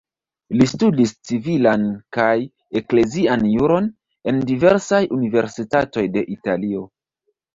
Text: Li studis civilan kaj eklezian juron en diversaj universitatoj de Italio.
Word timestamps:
Li 0.59 0.65
studis 0.69 1.11
civilan 1.29 1.83
kaj 2.17 2.31
eklezian 2.79 3.45
juron 3.51 3.91
en 4.31 4.41
diversaj 4.53 5.01
universitatoj 5.19 6.07
de 6.19 6.27
Italio. 6.37 6.85